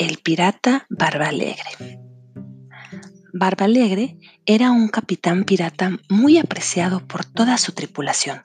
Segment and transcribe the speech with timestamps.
[0.00, 2.00] El pirata Barba Alegre.
[3.34, 4.16] Barba Alegre
[4.46, 8.40] era un capitán pirata muy apreciado por toda su tripulación.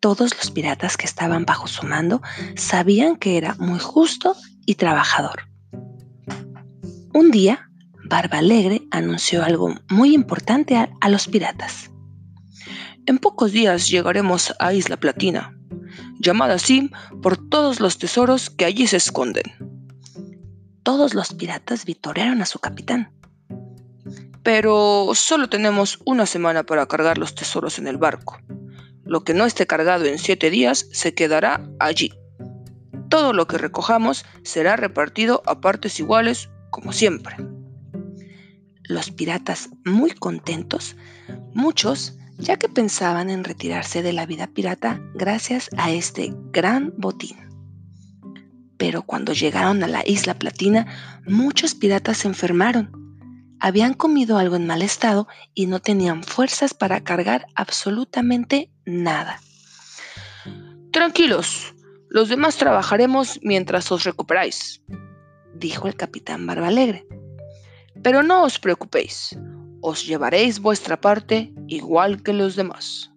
[0.00, 2.22] Todos los piratas que estaban bajo su mando
[2.56, 4.34] sabían que era muy justo
[4.66, 5.48] y trabajador.
[7.14, 7.70] Un día,
[8.10, 11.92] Barba Alegre anunció algo muy importante a, los piratas.
[13.06, 15.56] En pocos días llegaremos a Isla Platina,
[16.18, 16.90] llamada así
[17.22, 19.77] por todos los tesoros que allí se esconden
[20.82, 23.12] todos los piratas vitorearon a su capitán.
[24.42, 28.38] Pero solo tenemos una semana para cargar los tesoros en el barco.
[29.04, 32.12] Lo que no esté cargado en siete días se quedará allí.
[33.08, 37.36] Todo lo que recojamos será repartido a partes iguales, como siempre.
[38.84, 40.96] Los piratas, muy contentos,
[41.54, 47.47] muchos ya que pensaban en retirarse de la vida pirata gracias a este gran botín.
[48.78, 50.86] Pero cuando llegaron a la isla Platina,
[51.26, 52.90] muchos piratas se enfermaron.
[53.60, 59.40] Habían comido algo en mal estado y no tenían fuerzas para cargar absolutamente nada.
[60.92, 61.74] Tranquilos,
[62.08, 64.80] los demás trabajaremos mientras os recuperáis,
[65.54, 67.06] dijo el capitán Barba Alegre.
[68.02, 69.36] Pero no os preocupéis,
[69.80, 73.10] os llevaréis vuestra parte igual que los demás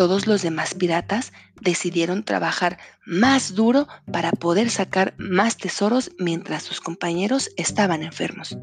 [0.00, 6.80] todos los demás piratas decidieron trabajar más duro para poder sacar más tesoros mientras sus
[6.80, 8.56] compañeros estaban enfermos.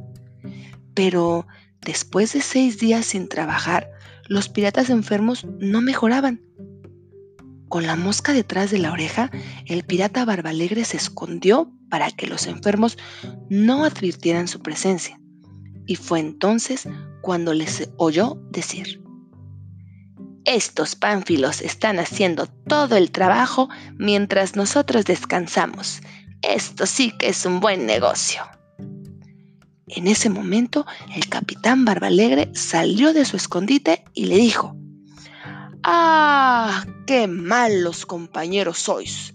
[0.95, 1.45] Pero
[1.79, 3.87] después de seis días sin trabajar,
[4.27, 6.41] los piratas enfermos no mejoraban.
[7.69, 9.29] Con la mosca detrás de la oreja,
[9.67, 12.97] el pirata Barbalegre se escondió para que los enfermos
[13.47, 15.21] no advirtieran su presencia.
[15.85, 16.89] Y fue entonces
[17.21, 19.03] cuando les oyó decir,
[20.47, 26.01] estos pánfilos están haciendo todo el trabajo mientras nosotros descansamos.
[26.41, 28.43] Esto sí que es un buen negocio.
[29.87, 34.75] En ese momento, el capitán Barbalegre salió de su escondite y le dijo,
[35.83, 36.85] ¡Ah!
[37.05, 39.33] ¡Qué malos compañeros sois!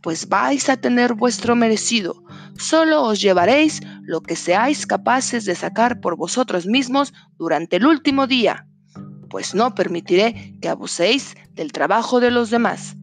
[0.00, 2.22] Pues vais a tener vuestro merecido.
[2.58, 8.26] Solo os llevaréis lo que seáis capaces de sacar por vosotros mismos durante el último
[8.26, 8.66] día
[9.34, 12.94] pues no permitiré que abuséis del trabajo de los demás,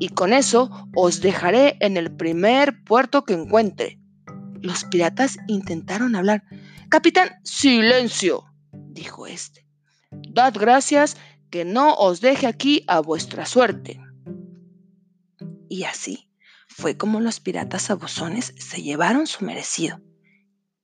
[0.00, 4.00] y con eso os dejaré en el primer puerto que encuentre.
[4.60, 6.42] Los piratas intentaron hablar.
[6.88, 9.68] Capitán, silencio, dijo éste.
[10.10, 11.16] Dad gracias
[11.48, 14.00] que no os deje aquí a vuestra suerte.
[15.68, 16.28] Y así
[16.66, 20.00] fue como los piratas abusones se llevaron su merecido.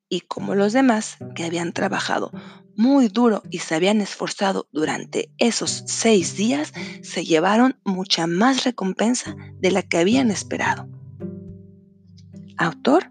[0.08, 2.30] Y como los demás, que habían trabajado
[2.76, 9.36] muy duro y se habían esforzado durante esos seis días, se llevaron mucha más recompensa
[9.60, 10.88] de la que habían esperado.
[12.56, 13.10] Autor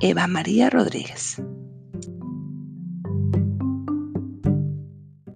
[0.00, 1.40] Eva María Rodríguez.